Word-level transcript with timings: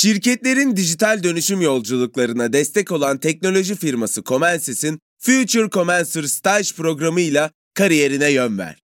Şirketlerin 0.00 0.76
dijital 0.76 1.22
dönüşüm 1.22 1.60
yolculuklarına 1.60 2.52
destek 2.52 2.92
olan 2.92 3.18
teknoloji 3.18 3.74
firması 3.74 4.22
Comensys'in 4.22 5.00
Future 5.18 5.70
Comencer 5.70 6.22
Stage 6.22 6.68
programıyla 6.76 7.50
kariyerine 7.74 8.30
yön 8.30 8.58
ver. 8.58 8.82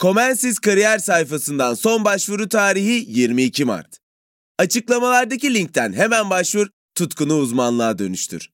Comensys 0.00 0.58
kariyer 0.58 0.98
sayfasından 0.98 1.74
son 1.74 2.04
başvuru 2.04 2.48
tarihi 2.48 3.04
22 3.08 3.64
Mart. 3.64 3.98
Açıklamalardaki 4.58 5.54
linkten 5.54 5.92
hemen 5.92 6.30
başvur, 6.30 6.66
tutkunu 6.94 7.36
uzmanlığa 7.36 7.98
dönüştür. 7.98 8.53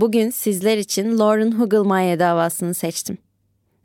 Bugün 0.00 0.30
sizler 0.30 0.78
için 0.78 1.18
Lauren 1.18 1.52
Hugelmeier 1.52 2.18
davasını 2.18 2.74
seçtim. 2.74 3.18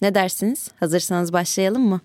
Ne 0.02 0.16
dersiniz? 0.16 0.72
Hazırsanız 0.80 1.34
başlayalım 1.34 1.82
mı? 1.82 2.02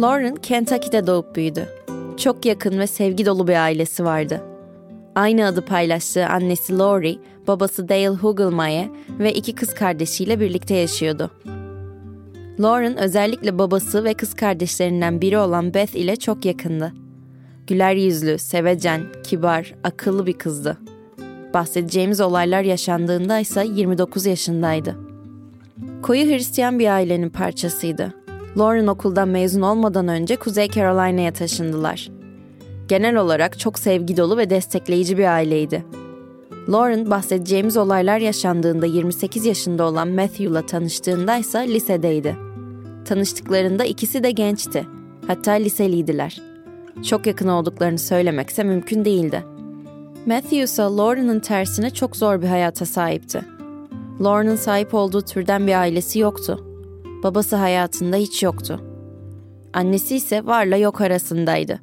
Lauren 0.00 0.34
Kentucky'de 0.34 1.06
doğup 1.06 1.36
büyüdü. 1.36 1.68
Çok 2.16 2.46
yakın 2.46 2.78
ve 2.78 2.86
sevgi 2.86 3.26
dolu 3.26 3.48
bir 3.48 3.64
ailesi 3.64 4.04
vardı. 4.04 4.42
Aynı 5.14 5.46
adı 5.46 5.64
paylaştığı 5.64 6.26
annesi 6.26 6.78
Lori, 6.78 7.18
babası 7.46 7.88
Dale 7.88 8.08
Hugelmeier 8.08 8.88
ve 9.18 9.32
iki 9.32 9.54
kız 9.54 9.74
kardeşiyle 9.74 10.40
birlikte 10.40 10.74
yaşıyordu. 10.74 11.30
Lauren 12.60 12.96
özellikle 12.96 13.58
babası 13.58 14.04
ve 14.04 14.14
kız 14.14 14.34
kardeşlerinden 14.34 15.20
biri 15.20 15.38
olan 15.38 15.74
Beth 15.74 15.94
ile 15.94 16.16
çok 16.16 16.44
yakındı. 16.44 16.92
Güler 17.66 17.94
yüzlü, 17.94 18.38
sevecen, 18.38 19.02
kibar, 19.24 19.74
akıllı 19.84 20.26
bir 20.26 20.32
kızdı. 20.38 20.78
Bahsedeceğimiz 21.54 22.20
olaylar 22.20 22.62
yaşandığında 22.62 23.38
ise 23.38 23.66
29 23.74 24.26
yaşındaydı. 24.26 24.96
Koyu 26.02 26.26
Hristiyan 26.26 26.78
bir 26.78 26.88
ailenin 26.88 27.30
parçasıydı 27.30 28.19
Lauren 28.58 28.86
okuldan 28.86 29.28
mezun 29.28 29.62
olmadan 29.62 30.08
önce 30.08 30.36
Kuzey 30.36 30.68
Carolina'ya 30.68 31.32
taşındılar. 31.32 32.10
Genel 32.88 33.16
olarak 33.16 33.58
çok 33.58 33.78
sevgi 33.78 34.16
dolu 34.16 34.36
ve 34.36 34.50
destekleyici 34.50 35.18
bir 35.18 35.34
aileydi. 35.34 35.84
Lauren 36.68 37.10
bahsedeceğimiz 37.10 37.76
olaylar 37.76 38.18
yaşandığında 38.18 38.86
28 38.86 39.46
yaşında 39.46 39.84
olan 39.84 40.08
Matthew'la 40.08 40.66
tanıştığında 40.66 41.36
ise 41.36 41.68
lisedeydi. 41.68 42.36
Tanıştıklarında 43.04 43.84
ikisi 43.84 44.22
de 44.22 44.30
gençti. 44.30 44.86
Hatta 45.26 45.52
liseliydiler. 45.52 46.40
Çok 47.08 47.26
yakın 47.26 47.48
olduklarını 47.48 47.98
söylemekse 47.98 48.64
mümkün 48.64 49.04
değildi. 49.04 49.44
Matthew 50.26 50.62
ise 50.62 50.82
Lauren'ın 50.82 51.40
tersine 51.40 51.90
çok 51.90 52.16
zor 52.16 52.42
bir 52.42 52.46
hayata 52.46 52.86
sahipti. 52.86 53.42
Lauren'ın 54.20 54.56
sahip 54.56 54.94
olduğu 54.94 55.22
türden 55.22 55.66
bir 55.66 55.80
ailesi 55.80 56.18
yoktu 56.18 56.69
Babası 57.22 57.56
hayatında 57.56 58.16
hiç 58.16 58.42
yoktu. 58.42 58.80
Annesi 59.72 60.16
ise 60.16 60.46
varla 60.46 60.76
yok 60.76 61.00
arasındaydı. 61.00 61.80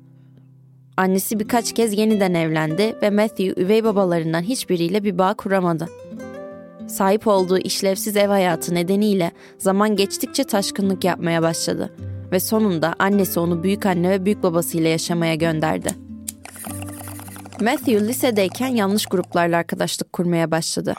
Annesi 0.98 1.40
birkaç 1.40 1.74
kez 1.74 1.98
yeniden 1.98 2.34
evlendi 2.34 2.96
ve 3.02 3.10
Matthew 3.10 3.62
üvey 3.62 3.84
babalarından 3.84 4.42
hiçbiriyle 4.42 5.04
bir 5.04 5.18
bağ 5.18 5.34
kuramadı. 5.34 5.90
Sahip 6.88 7.28
olduğu 7.28 7.58
işlevsiz 7.58 8.18
ev 8.18 8.28
hayatı 8.28 8.76
nedeniyle 8.76 9.32
zaman 9.58 9.96
geçtikçe 9.96 10.44
taşkınlık 10.44 11.04
yapmaya 11.04 11.42
başladı 11.42 11.94
ve 12.32 12.40
sonunda 12.40 12.96
annesi 13.00 13.40
onu 13.40 13.64
büyük 13.64 13.86
anne 13.86 14.10
ve 14.10 14.26
büyük 14.26 14.44
babasıyla 14.44 14.90
yaşamaya 14.90 15.36
gönderdi. 15.36 15.90
Matthew 17.62 18.08
lisedeyken 18.08 18.68
yanlış 18.68 19.06
gruplarla 19.06 19.58
arkadaşlık 19.58 20.14
kurmaya 20.14 20.52
başladı. 20.52 20.94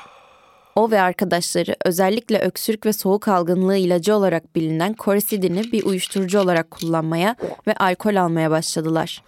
O 0.79 0.91
ve 0.91 1.01
arkadaşları 1.01 1.77
özellikle 1.85 2.39
öksürük 2.39 2.87
ve 2.87 2.93
soğuk 2.93 3.29
algınlığı 3.29 3.77
ilacı 3.77 4.15
olarak 4.15 4.57
bilinen 4.57 4.95
Coricidin'i 4.99 5.73
bir 5.73 5.85
uyuşturucu 5.85 6.41
olarak 6.41 6.71
kullanmaya 6.71 7.37
ve 7.67 7.75
alkol 7.75 8.17
almaya 8.17 8.51
başladılar. 8.51 9.23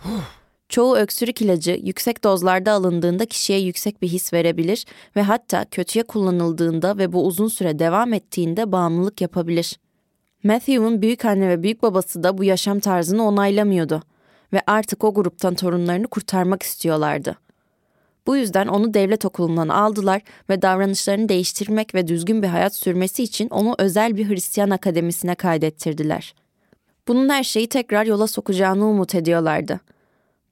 Çoğu 0.68 0.96
öksürük 0.96 1.42
ilacı 1.42 1.80
yüksek 1.82 2.24
dozlarda 2.24 2.72
alındığında 2.72 3.26
kişiye 3.26 3.58
yüksek 3.58 4.02
bir 4.02 4.08
his 4.08 4.32
verebilir 4.32 4.86
ve 5.16 5.22
hatta 5.22 5.64
kötüye 5.70 6.02
kullanıldığında 6.02 6.98
ve 6.98 7.12
bu 7.12 7.26
uzun 7.26 7.48
süre 7.48 7.78
devam 7.78 8.12
ettiğinde 8.12 8.72
bağımlılık 8.72 9.20
yapabilir. 9.20 9.78
Matthew'un 10.44 11.02
büyük 11.02 11.24
anne 11.24 11.48
ve 11.48 11.62
büyük 11.62 11.82
babası 11.82 12.22
da 12.22 12.38
bu 12.38 12.44
yaşam 12.44 12.80
tarzını 12.80 13.26
onaylamıyordu 13.26 14.02
ve 14.52 14.62
artık 14.66 15.04
o 15.04 15.14
gruptan 15.14 15.54
torunlarını 15.54 16.06
kurtarmak 16.06 16.62
istiyorlardı. 16.62 17.36
Bu 18.26 18.36
yüzden 18.36 18.66
onu 18.66 18.94
devlet 18.94 19.24
okulundan 19.24 19.68
aldılar 19.68 20.22
ve 20.50 20.62
davranışlarını 20.62 21.28
değiştirmek 21.28 21.94
ve 21.94 22.08
düzgün 22.08 22.42
bir 22.42 22.48
hayat 22.48 22.74
sürmesi 22.74 23.22
için 23.22 23.48
onu 23.48 23.74
özel 23.78 24.16
bir 24.16 24.28
Hristiyan 24.28 24.70
akademisine 24.70 25.34
kaydettirdiler. 25.34 26.34
Bunun 27.08 27.28
her 27.28 27.44
şeyi 27.44 27.68
tekrar 27.68 28.06
yola 28.06 28.26
sokacağını 28.26 28.86
umut 28.86 29.14
ediyorlardı. 29.14 29.80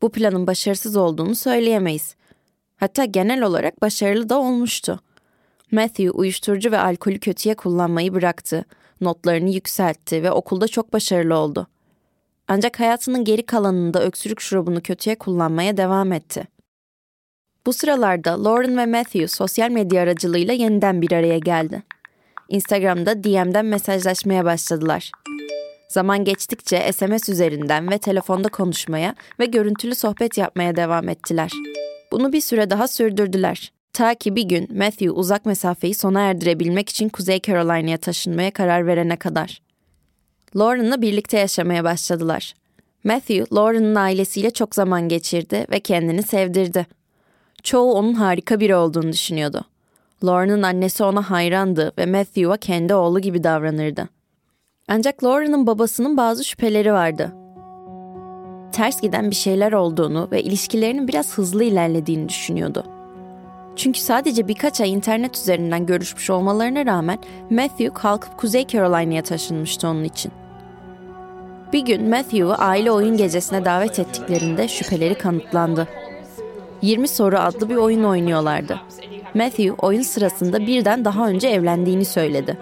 Bu 0.02 0.10
planın 0.10 0.46
başarısız 0.46 0.96
olduğunu 0.96 1.34
söyleyemeyiz. 1.34 2.14
Hatta 2.76 3.04
genel 3.04 3.42
olarak 3.42 3.82
başarılı 3.82 4.28
da 4.28 4.38
olmuştu. 4.38 5.00
Matthew 5.70 6.10
uyuşturucu 6.10 6.72
ve 6.72 6.78
alkolü 6.78 7.18
kötüye 7.18 7.54
kullanmayı 7.54 8.14
bıraktı. 8.14 8.64
Notlarını 9.00 9.50
yükseltti 9.50 10.22
ve 10.22 10.30
okulda 10.32 10.68
çok 10.68 10.92
başarılı 10.92 11.36
oldu. 11.36 11.66
Ancak 12.48 12.80
hayatının 12.80 13.24
geri 13.24 13.46
kalanında 13.46 14.02
öksürük 14.04 14.40
şurubunu 14.40 14.80
kötüye 14.80 15.18
kullanmaya 15.18 15.76
devam 15.76 16.12
etti. 16.12 16.57
Bu 17.68 17.72
sıralarda 17.72 18.44
Lauren 18.44 18.76
ve 18.76 18.86
Matthew 18.86 19.28
sosyal 19.28 19.70
medya 19.70 20.02
aracılığıyla 20.02 20.54
yeniden 20.54 21.02
bir 21.02 21.12
araya 21.12 21.38
geldi. 21.38 21.82
Instagram'da 22.48 23.24
DM'den 23.24 23.66
mesajlaşmaya 23.66 24.44
başladılar. 24.44 25.10
Zaman 25.88 26.24
geçtikçe 26.24 26.92
SMS 26.92 27.28
üzerinden 27.28 27.90
ve 27.90 27.98
telefonda 27.98 28.48
konuşmaya 28.48 29.14
ve 29.40 29.46
görüntülü 29.46 29.94
sohbet 29.94 30.38
yapmaya 30.38 30.76
devam 30.76 31.08
ettiler. 31.08 31.50
Bunu 32.12 32.32
bir 32.32 32.40
süre 32.40 32.70
daha 32.70 32.88
sürdürdüler. 32.88 33.72
Ta 33.92 34.14
ki 34.14 34.36
bir 34.36 34.44
gün 34.44 34.78
Matthew 34.78 35.10
uzak 35.10 35.46
mesafeyi 35.46 35.94
sona 35.94 36.20
erdirebilmek 36.20 36.88
için 36.88 37.08
Kuzey 37.08 37.40
Carolina'ya 37.40 37.96
taşınmaya 37.96 38.50
karar 38.50 38.86
verene 38.86 39.16
kadar. 39.16 39.62
Lauren'la 40.56 41.02
birlikte 41.02 41.38
yaşamaya 41.38 41.84
başladılar. 41.84 42.54
Matthew, 43.04 43.56
Lauren'ın 43.56 43.94
ailesiyle 43.94 44.50
çok 44.50 44.74
zaman 44.74 45.08
geçirdi 45.08 45.66
ve 45.70 45.80
kendini 45.80 46.22
sevdirdi. 46.22 46.86
Çoğu 47.62 47.93
onun 47.93 48.14
harika 48.14 48.60
biri 48.60 48.76
olduğunu 48.76 49.12
düşünüyordu. 49.12 49.64
Lauren'ın 50.25 50.62
annesi 50.62 51.05
ona 51.05 51.31
hayrandı 51.31 51.93
ve 51.99 52.06
Matthew'a 52.06 52.56
kendi 52.56 52.94
oğlu 52.94 53.20
gibi 53.20 53.44
davranırdı. 53.44 54.08
Ancak 54.88 55.25
Lauren'ın 55.25 55.66
babasının 55.66 56.16
bazı 56.16 56.44
şüpheleri 56.44 56.93
vardı. 56.93 57.32
Ters 58.72 59.00
giden 59.00 59.31
bir 59.31 59.37
şeyler 59.37 59.72
olduğunu 59.72 60.28
ve 60.32 60.43
ilişkilerinin 60.43 61.08
biraz 61.08 61.38
hızlı 61.38 61.64
ilerlediğini 61.64 62.28
düşünüyordu. 62.28 62.84
Çünkü 63.76 64.00
sadece 64.00 64.49
birkaç 64.49 64.81
ay 64.81 64.93
internet 64.93 65.37
üzerinden 65.37 65.87
görüşmüş 65.87 66.31
olmalarına 66.31 66.87
rağmen 66.87 67.19
Matthew 67.50 67.94
kalkıp 67.94 68.38
Kuzey 68.38 68.66
Carolina'ya 68.66 69.22
taşınmıştı 69.22 69.88
onun 69.88 70.05
için. 70.05 70.32
Bir 71.72 71.81
gün 71.81 72.08
Matthew'u 72.08 72.55
aile 72.58 72.93
oyun 72.93 73.16
gecesine 73.16 73.64
davet 73.64 73.99
ettiklerinde 73.99 74.69
şüpheleri 74.69 75.14
kanıtlandı. 75.14 75.88
20 76.82 77.08
soru 77.08 77.38
adlı 77.38 77.69
bir 77.69 77.76
oyun 77.76 78.04
oynuyorlardı. 78.04 78.80
Matthew 79.34 79.72
oyun 79.72 80.02
sırasında 80.02 80.58
birden 80.58 81.04
daha 81.04 81.28
önce 81.28 81.48
evlendiğini 81.48 82.04
söyledi. 82.04 82.58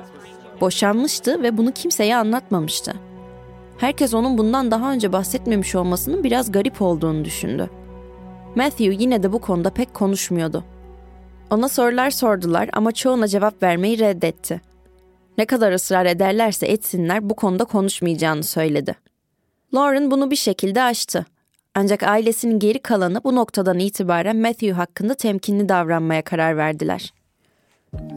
Boşanmıştı 0.60 1.42
ve 1.42 1.56
bunu 1.56 1.72
kimseye 1.72 2.16
anlatmamıştı. 2.16 2.94
Herkes 3.78 4.14
onun 4.14 4.38
bundan 4.38 4.70
daha 4.70 4.92
önce 4.92 5.12
bahsetmemiş 5.12 5.74
olmasının 5.74 6.24
biraz 6.24 6.52
garip 6.52 6.82
olduğunu 6.82 7.24
düşündü. 7.24 7.70
Matthew 8.54 8.94
yine 8.98 9.22
de 9.22 9.32
bu 9.32 9.38
konuda 9.38 9.70
pek 9.70 9.94
konuşmuyordu. 9.94 10.64
Ona 11.50 11.68
sorular 11.68 12.10
sordular 12.10 12.70
ama 12.72 12.92
çoğuna 12.92 13.28
cevap 13.28 13.62
vermeyi 13.62 13.98
reddetti. 13.98 14.60
Ne 15.38 15.44
kadar 15.44 15.72
ısrar 15.72 16.06
ederlerse 16.06 16.66
etsinler 16.66 17.30
bu 17.30 17.34
konuda 17.36 17.64
konuşmayacağını 17.64 18.42
söyledi. 18.42 18.94
Lauren 19.74 20.10
bunu 20.10 20.30
bir 20.30 20.36
şekilde 20.36 20.82
aştı. 20.82 21.26
Ancak 21.78 22.02
ailesinin 22.02 22.58
geri 22.58 22.78
kalanı 22.78 23.20
bu 23.24 23.34
noktadan 23.34 23.78
itibaren 23.78 24.36
Matthew 24.36 24.72
hakkında 24.72 25.14
temkinli 25.14 25.68
davranmaya 25.68 26.22
karar 26.22 26.56
verdiler. 26.56 27.14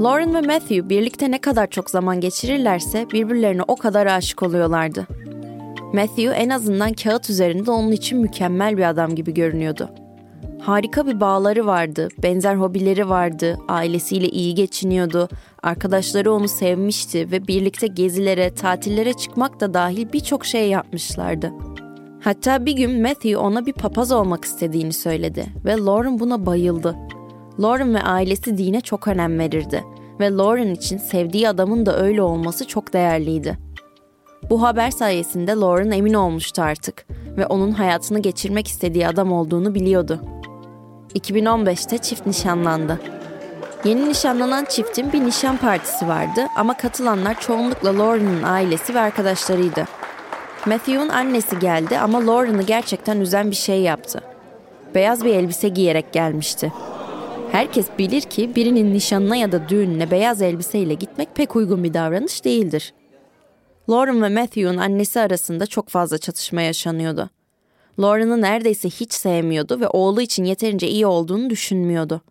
Lauren 0.02 0.34
ve 0.34 0.42
Matthew 0.42 0.90
birlikte 0.90 1.32
ne 1.32 1.42
kadar 1.42 1.68
çok 1.68 1.90
zaman 1.90 2.22
geçirirlerse 2.22 3.06
birbirlerine 3.14 3.62
o 3.68 3.76
kadar 3.76 4.06
aşık 4.06 4.44
oluyorlardı. 4.44 5.08
Matthew 5.94 6.32
en 6.32 6.50
azından 6.50 6.94
kağıt 6.94 7.30
üzerinde 7.30 7.72
onun 7.72 7.92
için 7.92 8.20
mükemmel 8.20 8.78
bir 8.78 8.90
adam 8.90 9.16
gibi 9.16 9.34
görünüyordu. 9.34 9.90
Harika 10.62 11.08
bir 11.08 11.20
bağları 11.20 11.66
vardı, 11.66 12.08
benzer 12.24 12.56
hobileri 12.56 13.10
vardı, 13.10 13.58
ailesiyle 13.68 14.30
iyi 14.30 14.56
geçiniyordu, 14.56 15.30
arkadaşları 15.64 16.34
onu 16.34 16.48
sevmişti 16.48 17.32
ve 17.32 17.48
birlikte 17.48 17.88
gezilere, 17.88 18.54
tatillere 18.54 19.14
çıkmak 19.14 19.60
da 19.60 19.74
dahil 19.74 20.14
birçok 20.14 20.46
şey 20.46 20.70
yapmışlardı. 20.70 21.52
Hatta 22.22 22.66
bir 22.66 22.74
gün 22.74 23.02
Matthew 23.02 23.38
ona 23.38 23.66
bir 23.66 23.74
papaz 23.74 24.12
olmak 24.12 24.46
istediğini 24.46 24.94
söyledi 24.94 25.46
ve 25.66 25.78
Lauren 25.78 26.20
buna 26.20 26.46
bayıldı. 26.46 26.96
Lauren 27.60 27.96
ve 27.96 28.02
ailesi 28.02 28.58
dine 28.58 28.82
çok 28.82 29.08
önem 29.08 29.40
verirdi 29.40 29.84
ve 30.20 30.32
Lauren 30.32 30.74
için 30.74 30.98
sevdiği 30.98 31.50
adamın 31.50 31.86
da 31.86 31.98
öyle 31.98 32.22
olması 32.22 32.68
çok 32.68 32.94
değerliydi. 32.94 33.58
Bu 34.50 34.62
haber 34.62 34.92
sayesinde 34.92 35.52
Lauren 35.52 35.92
emin 35.92 36.14
olmuştu 36.14 36.62
artık 36.62 37.06
ve 37.38 37.46
onun 37.46 37.72
hayatını 37.72 38.20
geçirmek 38.20 38.68
istediği 38.68 39.08
adam 39.08 39.32
olduğunu 39.32 39.76
biliyordu. 39.76 40.22
2015'te 41.16 41.98
çift 41.98 42.26
nişanlandı. 42.28 43.00
Yeni 43.84 44.10
nişanlanan 44.10 44.66
çiftin 44.66 45.14
bir 45.14 45.26
nişan 45.26 45.58
partisi 45.58 46.08
vardı 46.08 46.42
ama 46.56 46.78
katılanlar 46.78 47.40
çoğunlukla 47.40 48.00
Lauren'ın 48.00 48.44
ailesi 48.44 48.96
ve 48.96 49.00
arkadaşlarıydı. 49.00 49.99
Matthew'un 50.66 51.10
annesi 51.10 51.60
geldi 51.60 52.00
ama 52.00 52.28
Lauren'ı 52.28 52.64
gerçekten 52.64 53.20
üzen 53.20 53.52
bir 53.52 53.56
şey 53.56 53.82
yaptı. 53.82 54.22
Beyaz 54.96 55.26
bir 55.26 55.36
elbise 55.36 55.70
giyerek 55.70 56.14
gelmişti. 56.14 56.74
Herkes 57.52 57.88
bilir 58.00 58.22
ki 58.22 58.56
birinin 58.56 58.94
nişanına 58.94 59.36
ya 59.36 59.52
da 59.52 59.70
düğününe 59.70 60.12
beyaz 60.12 60.42
elbiseyle 60.42 60.94
gitmek 60.94 61.36
pek 61.36 61.56
uygun 61.56 61.84
bir 61.84 61.94
davranış 61.94 62.46
değildir. 62.46 62.94
Lauren 63.90 64.24
ve 64.24 64.30
Matthew'un 64.30 64.78
annesi 64.78 65.20
arasında 65.20 65.66
çok 65.66 65.90
fazla 65.90 66.18
çatışma 66.18 66.62
yaşanıyordu. 66.62 67.30
Lauren'ı 68.00 68.42
neredeyse 68.42 68.90
hiç 68.90 69.14
sevmiyordu 69.14 69.80
ve 69.80 69.88
oğlu 69.88 70.22
için 70.22 70.44
yeterince 70.44 70.88
iyi 70.88 71.06
olduğunu 71.06 71.50
düşünmüyordu. 71.50 72.22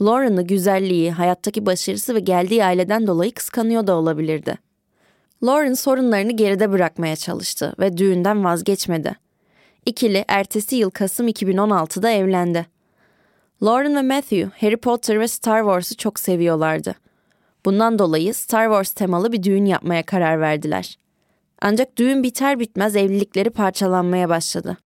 Lauren'ı 0.00 0.42
güzelliği, 0.42 1.12
hayattaki 1.12 1.66
başarısı 1.66 2.14
ve 2.14 2.20
geldiği 2.20 2.64
aileden 2.64 3.06
dolayı 3.06 3.34
kıskanıyor 3.34 3.86
da 3.86 3.94
olabilirdi. 3.96 4.58
Lauren 5.44 5.74
sorunlarını 5.74 6.32
geride 6.32 6.72
bırakmaya 6.72 7.16
çalıştı 7.16 7.74
ve 7.80 7.96
düğünden 7.96 8.44
vazgeçmedi. 8.44 9.16
İkili 9.86 10.24
ertesi 10.28 10.76
yıl 10.76 10.90
Kasım 10.90 11.28
2016'da 11.28 12.10
evlendi. 12.10 12.66
Lauren 13.62 13.96
ve 13.96 14.02
Matthew 14.02 14.50
Harry 14.60 14.76
Potter 14.76 15.20
ve 15.20 15.28
Star 15.28 15.60
Wars'u 15.60 15.96
çok 15.96 16.20
seviyorlardı. 16.20 16.94
Bundan 17.64 17.98
dolayı 17.98 18.34
Star 18.34 18.64
Wars 18.64 18.92
temalı 18.92 19.32
bir 19.32 19.42
düğün 19.42 19.64
yapmaya 19.64 20.02
karar 20.02 20.40
verdiler. 20.40 20.98
Ancak 21.62 21.96
düğün 21.96 22.22
biter 22.22 22.60
bitmez 22.60 22.96
evlilikleri 22.96 23.50
parçalanmaya 23.50 24.28
başladı. 24.28 24.76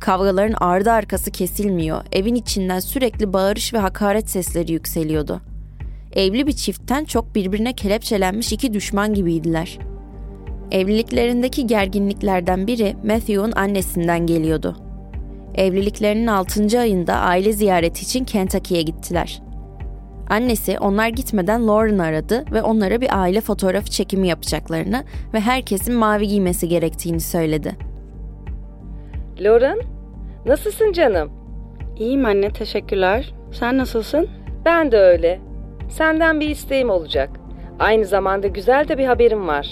Kavgaların 0.00 0.56
ardı 0.60 0.90
arkası 0.90 1.30
kesilmiyor, 1.30 2.04
evin 2.12 2.34
içinden 2.34 2.80
sürekli 2.80 3.32
bağırış 3.32 3.74
ve 3.74 3.78
hakaret 3.78 4.30
sesleri 4.30 4.72
yükseliyordu. 4.72 5.40
Evli 6.16 6.46
bir 6.46 6.52
çiftten 6.52 7.04
çok 7.04 7.34
birbirine 7.34 7.72
kelepçelenmiş 7.72 8.52
iki 8.52 8.74
düşman 8.74 9.14
gibiydiler. 9.14 9.78
Evliliklerindeki 10.70 11.66
gerginliklerden 11.66 12.66
biri 12.66 12.96
Matthew'un 13.04 13.52
annesinden 13.52 14.26
geliyordu. 14.26 14.76
Evliliklerinin 15.54 16.26
6. 16.26 16.80
ayında 16.80 17.14
aile 17.14 17.52
ziyareti 17.52 18.02
için 18.02 18.24
Kentucky'ye 18.24 18.82
gittiler. 18.82 19.42
Annesi 20.30 20.78
onlar 20.78 21.08
gitmeden 21.08 21.68
Lauren 21.68 21.98
aradı 21.98 22.44
ve 22.52 22.62
onlara 22.62 23.00
bir 23.00 23.20
aile 23.20 23.40
fotoğrafı 23.40 23.90
çekimi 23.90 24.28
yapacaklarını 24.28 25.04
ve 25.34 25.40
herkesin 25.40 25.94
mavi 25.94 26.28
giymesi 26.28 26.68
gerektiğini 26.68 27.20
söyledi. 27.20 27.76
Lauren, 29.40 29.78
nasılsın 30.46 30.92
canım? 30.92 31.30
İyiyim 31.98 32.24
anne, 32.24 32.52
teşekkürler. 32.52 33.34
Sen 33.52 33.78
nasılsın? 33.78 34.28
Ben 34.64 34.92
de 34.92 34.96
öyle. 34.96 35.49
Senden 35.90 36.40
bir 36.40 36.48
isteğim 36.48 36.90
olacak. 36.90 37.30
Aynı 37.78 38.04
zamanda 38.04 38.46
güzel 38.46 38.88
de 38.88 38.98
bir 38.98 39.04
haberim 39.04 39.48
var. 39.48 39.68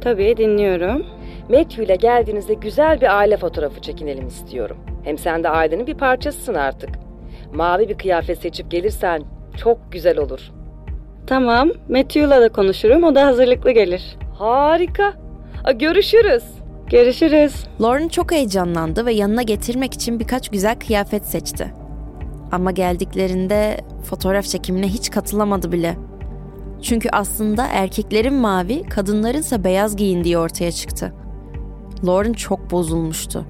Tabii 0.00 0.36
dinliyorum. 0.36 1.06
Matthew 1.48 1.84
ile 1.84 1.96
geldiğinizde 1.96 2.54
güzel 2.54 3.00
bir 3.00 3.18
aile 3.18 3.36
fotoğrafı 3.36 3.80
çekinelim 3.80 4.26
istiyorum. 4.26 4.76
Hem 5.04 5.18
sen 5.18 5.44
de 5.44 5.48
ailenin 5.48 5.86
bir 5.86 5.94
parçasısın 5.94 6.54
artık. 6.54 6.90
Mavi 7.54 7.88
bir 7.88 7.98
kıyafet 7.98 8.38
seçip 8.38 8.70
gelirsen 8.70 9.22
çok 9.56 9.78
güzel 9.92 10.18
olur. 10.18 10.50
Tamam, 11.26 11.70
Matthew'la 11.88 12.40
da 12.40 12.48
konuşurum. 12.48 13.04
O 13.04 13.14
da 13.14 13.26
hazırlıklı 13.26 13.70
gelir. 13.70 14.16
Harika. 14.38 15.12
Görüşürüz. 15.74 16.44
Görüşürüz. 16.90 17.66
Lauren 17.80 18.08
çok 18.08 18.32
heyecanlandı 18.32 19.06
ve 19.06 19.12
yanına 19.12 19.42
getirmek 19.42 19.94
için 19.94 20.20
birkaç 20.20 20.48
güzel 20.48 20.78
kıyafet 20.78 21.26
seçti. 21.26 21.83
Ama 22.54 22.70
geldiklerinde 22.70 23.80
fotoğraf 24.04 24.44
çekimine 24.44 24.88
hiç 24.88 25.10
katılamadı 25.10 25.72
bile. 25.72 25.96
Çünkü 26.82 27.08
aslında 27.12 27.66
erkeklerin 27.66 28.34
mavi, 28.34 28.82
kadınlarınsa 28.82 29.64
beyaz 29.64 29.96
giyindiği 29.96 30.38
ortaya 30.38 30.72
çıktı. 30.72 31.12
Lauren 32.06 32.32
çok 32.32 32.70
bozulmuştu. 32.70 33.46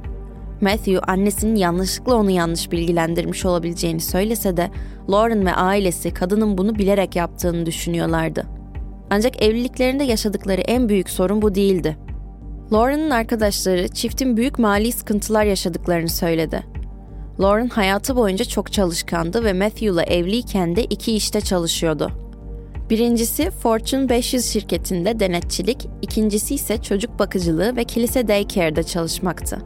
Matthew 0.61 0.99
annesinin 0.99 1.57
yanlışlıkla 1.57 2.15
onu 2.15 2.31
yanlış 2.31 2.73
bilgilendirmiş 2.73 3.45
olabileceğini 3.45 4.01
söylese 4.01 4.57
de 4.57 4.71
Lauren 5.11 5.47
ve 5.47 5.55
ailesi 5.55 6.11
kadının 6.11 6.59
bunu 6.59 6.75
bilerek 6.75 7.17
yaptığını 7.17 7.67
düşünüyorlardı. 7.67 8.47
Ancak 9.11 9.43
evliliklerinde 9.43 10.05
yaşadıkları 10.05 10.61
en 10.61 10.89
büyük 10.89 11.11
sorun 11.11 11.43
bu 11.43 11.55
değildi. 11.55 11.97
Lauren'ın 12.73 13.11
arkadaşları 13.11 13.89
çiftin 13.89 14.37
büyük 14.37 14.59
mali 14.59 14.93
sıkıntılar 14.93 15.45
yaşadıklarını 15.45 16.09
söyledi. 16.09 16.74
Lauren 17.41 17.69
hayatı 17.69 18.17
boyunca 18.17 18.45
çok 18.45 18.73
çalışkandı 18.73 19.45
ve 19.45 19.53
Matthew'la 19.53 20.03
evliyken 20.03 20.77
de 20.77 20.85
iki 20.85 21.17
işte 21.17 21.41
çalışıyordu. 21.41 22.11
Birincisi 22.91 23.51
Fortune 23.51 24.09
500 24.09 24.45
şirketinde 24.47 25.21
denetçilik, 25.21 25.89
ikincisi 26.03 26.55
ise 26.55 26.83
çocuk 26.83 27.19
bakıcılığı 27.19 27.77
ve 27.77 27.85
kilise 27.85 28.29
daycare'da 28.29 28.83
çalışmaktı. 28.83 29.59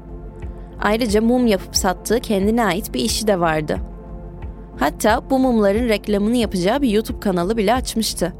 Ayrıca 0.80 1.20
mum 1.20 1.46
yapıp 1.46 1.76
sattığı 1.76 2.20
kendine 2.20 2.64
ait 2.64 2.94
bir 2.94 3.00
işi 3.00 3.26
de 3.26 3.40
vardı. 3.40 3.78
Hatta 4.78 5.30
bu 5.30 5.38
mumların 5.38 5.88
reklamını 5.88 6.36
yapacağı 6.36 6.82
bir 6.82 6.90
YouTube 6.90 7.20
kanalı 7.20 7.56
bile 7.56 7.74
açmıştı. 7.74 8.32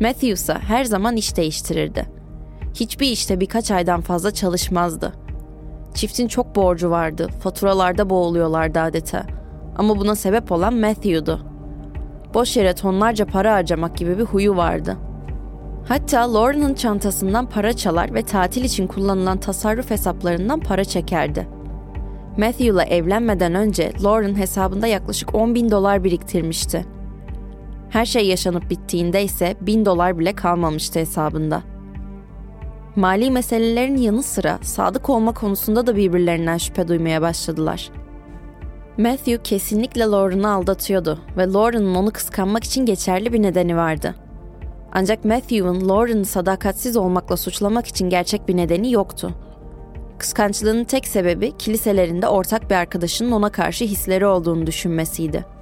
Matthew 0.00 0.28
ise 0.28 0.54
her 0.54 0.84
zaman 0.84 1.16
iş 1.16 1.36
değiştirirdi. 1.36 2.06
Hiçbir 2.74 3.08
işte 3.08 3.40
birkaç 3.40 3.70
aydan 3.70 4.00
fazla 4.00 4.30
çalışmazdı. 4.30 5.23
Çiftin 5.94 6.28
çok 6.28 6.56
borcu 6.56 6.90
vardı, 6.90 7.28
faturalarda 7.40 8.10
boğuluyorlardı 8.10 8.80
adeta. 8.80 9.26
Ama 9.76 9.98
buna 9.98 10.14
sebep 10.14 10.52
olan 10.52 10.74
Matthew'du. 10.74 11.40
Boş 12.34 12.56
yere 12.56 12.74
tonlarca 12.74 13.26
para 13.26 13.54
harcamak 13.54 13.96
gibi 13.96 14.18
bir 14.18 14.24
huyu 14.24 14.56
vardı. 14.56 14.96
Hatta 15.88 16.34
Lauren'ın 16.34 16.74
çantasından 16.74 17.46
para 17.46 17.72
çalar 17.72 18.14
ve 18.14 18.22
tatil 18.22 18.64
için 18.64 18.86
kullanılan 18.86 19.38
tasarruf 19.38 19.90
hesaplarından 19.90 20.60
para 20.60 20.84
çekerdi. 20.84 21.48
Matthew'la 22.38 22.84
evlenmeden 22.84 23.54
önce 23.54 23.92
Lauren 24.04 24.34
hesabında 24.34 24.86
yaklaşık 24.86 25.34
10 25.34 25.54
bin 25.54 25.70
dolar 25.70 26.04
biriktirmişti. 26.04 26.84
Her 27.90 28.06
şey 28.06 28.26
yaşanıp 28.26 28.70
bittiğinde 28.70 29.24
ise 29.24 29.56
bin 29.60 29.84
dolar 29.84 30.18
bile 30.18 30.34
kalmamıştı 30.34 30.98
hesabında. 31.00 31.62
Mali 32.96 33.30
meselelerin 33.30 33.96
yanı 33.96 34.22
sıra 34.22 34.58
sadık 34.62 35.10
olma 35.10 35.34
konusunda 35.34 35.86
da 35.86 35.96
birbirlerinden 35.96 36.58
şüphe 36.58 36.88
duymaya 36.88 37.22
başladılar. 37.22 37.90
Matthew 38.98 39.42
kesinlikle 39.42 40.04
Lauren'ı 40.04 40.50
aldatıyordu 40.50 41.18
ve 41.36 41.52
Lauren'ın 41.52 41.94
onu 41.94 42.10
kıskanmak 42.10 42.64
için 42.64 42.86
geçerli 42.86 43.32
bir 43.32 43.42
nedeni 43.42 43.76
vardı. 43.76 44.14
Ancak 44.92 45.24
Matthew'un 45.24 45.88
Lauren'ı 45.88 46.24
sadakatsiz 46.24 46.96
olmakla 46.96 47.36
suçlamak 47.36 47.86
için 47.86 48.10
gerçek 48.10 48.48
bir 48.48 48.56
nedeni 48.56 48.92
yoktu. 48.92 49.30
Kıskançlığının 50.18 50.84
tek 50.84 51.08
sebebi 51.08 51.56
kiliselerinde 51.58 52.28
ortak 52.28 52.70
bir 52.70 52.74
arkadaşının 52.74 53.32
ona 53.32 53.50
karşı 53.50 53.84
hisleri 53.84 54.26
olduğunu 54.26 54.66
düşünmesiydi. 54.66 55.53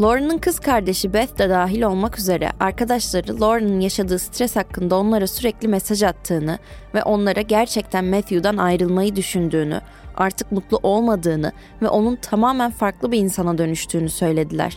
Lauren'ın 0.00 0.38
kız 0.38 0.60
kardeşi 0.60 1.12
Beth 1.12 1.38
de 1.38 1.50
dahil 1.50 1.82
olmak 1.82 2.18
üzere 2.18 2.50
arkadaşları 2.60 3.40
Lauren'ın 3.40 3.80
yaşadığı 3.80 4.18
stres 4.18 4.56
hakkında 4.56 4.96
onlara 4.96 5.26
sürekli 5.26 5.68
mesaj 5.68 6.02
attığını 6.02 6.58
ve 6.94 7.02
onlara 7.02 7.40
gerçekten 7.40 8.04
Matthew'dan 8.04 8.56
ayrılmayı 8.56 9.16
düşündüğünü, 9.16 9.80
artık 10.16 10.52
mutlu 10.52 10.80
olmadığını 10.82 11.52
ve 11.82 11.88
onun 11.88 12.16
tamamen 12.16 12.70
farklı 12.70 13.12
bir 13.12 13.18
insana 13.18 13.58
dönüştüğünü 13.58 14.08
söylediler. 14.08 14.76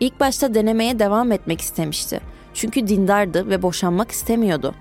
İlk 0.00 0.20
başta 0.20 0.54
denemeye 0.54 0.98
devam 0.98 1.32
etmek 1.32 1.60
istemişti. 1.60 2.20
Çünkü 2.54 2.88
dindardı 2.88 3.48
ve 3.50 3.62
boşanmak 3.62 4.10
istemiyordu. 4.10 4.74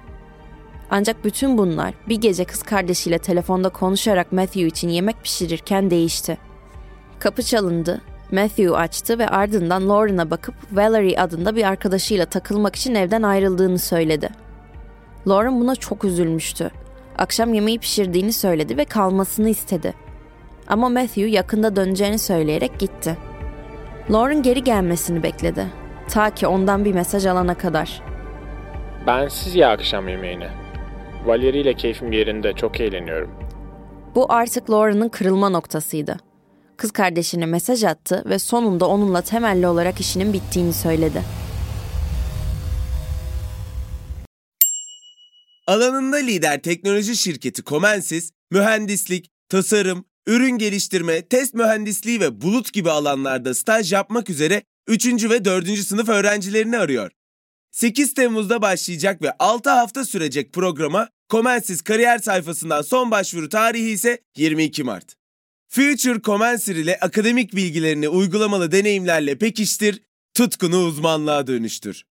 Ancak 0.91 1.25
bütün 1.25 1.57
bunlar 1.57 1.93
bir 2.09 2.15
gece 2.15 2.45
kız 2.45 2.63
kardeşiyle 2.63 3.17
telefonda 3.17 3.69
konuşarak 3.69 4.31
Matthew 4.31 4.67
için 4.67 4.89
yemek 4.89 5.23
pişirirken 5.23 5.91
değişti. 5.91 6.37
Kapı 7.19 7.43
çalındı 7.43 8.01
Matthew 8.33 8.77
açtı 8.77 9.19
ve 9.19 9.27
ardından 9.27 9.89
Lauren'a 9.89 10.31
bakıp 10.31 10.55
Valerie 10.71 11.17
adında 11.17 11.55
bir 11.55 11.63
arkadaşıyla 11.63 12.25
takılmak 12.25 12.75
için 12.75 12.95
evden 12.95 13.21
ayrıldığını 13.21 13.79
söyledi. 13.79 14.29
Lauren 15.27 15.61
buna 15.61 15.75
çok 15.75 16.03
üzülmüştü. 16.03 16.71
Akşam 17.17 17.53
yemeği 17.53 17.79
pişirdiğini 17.79 18.33
söyledi 18.33 18.77
ve 18.77 18.85
kalmasını 18.85 19.49
istedi. 19.49 19.93
Ama 20.67 20.89
Matthew 20.89 21.29
yakında 21.29 21.75
döneceğini 21.75 22.19
söyleyerek 22.19 22.79
gitti. 22.79 23.17
Lauren 24.11 24.43
geri 24.43 24.63
gelmesini 24.63 25.23
bekledi. 25.23 25.65
Ta 26.09 26.29
ki 26.29 26.47
ondan 26.47 26.85
bir 26.85 26.93
mesaj 26.93 27.25
alana 27.25 27.57
kadar. 27.57 28.01
Ben 29.07 29.27
siz 29.27 29.55
ya 29.55 29.69
akşam 29.69 30.07
yemeğine. 30.07 30.49
Valerie 31.25 31.61
ile 31.61 31.73
keyfim 31.73 32.11
yerinde, 32.11 32.53
çok 32.53 32.79
eğleniyorum. 32.79 33.31
Bu 34.15 34.33
artık 34.33 34.69
Lauren'ın 34.69 35.09
kırılma 35.09 35.49
noktasıydı 35.49 36.32
kız 36.77 36.91
kardeşine 36.91 37.45
mesaj 37.45 37.83
attı 37.83 38.23
ve 38.25 38.39
sonunda 38.39 38.87
onunla 38.87 39.21
temelli 39.21 39.67
olarak 39.67 39.99
işinin 39.99 40.33
bittiğini 40.33 40.73
söyledi. 40.73 41.23
Alanında 45.67 46.17
lider 46.17 46.61
teknoloji 46.61 47.17
şirketi 47.17 47.63
Comensis, 47.63 48.31
mühendislik, 48.51 49.31
tasarım, 49.49 50.05
ürün 50.27 50.57
geliştirme, 50.57 51.27
test 51.27 51.53
mühendisliği 51.53 52.19
ve 52.19 52.41
bulut 52.41 52.73
gibi 52.73 52.91
alanlarda 52.91 53.53
staj 53.53 53.93
yapmak 53.93 54.29
üzere 54.29 54.63
3. 54.87 55.29
ve 55.29 55.45
4. 55.45 55.77
sınıf 55.77 56.09
öğrencilerini 56.09 56.77
arıyor. 56.77 57.11
8 57.71 58.13
Temmuz'da 58.13 58.61
başlayacak 58.61 59.21
ve 59.21 59.31
6 59.39 59.69
hafta 59.69 60.05
sürecek 60.05 60.53
programa 60.53 61.09
Comensis 61.29 61.81
kariyer 61.81 62.19
sayfasından 62.19 62.81
son 62.81 63.11
başvuru 63.11 63.49
tarihi 63.49 63.89
ise 63.89 64.21
22 64.37 64.83
Mart. 64.83 65.22
Future 65.75 66.21
Commencer 66.21 66.75
ile 66.75 66.99
akademik 67.01 67.55
bilgilerini 67.55 68.09
uygulamalı 68.09 68.71
deneyimlerle 68.71 69.37
pekiştir, 69.37 70.01
tutkunu 70.33 70.77
uzmanlığa 70.77 71.47
dönüştür. 71.47 72.03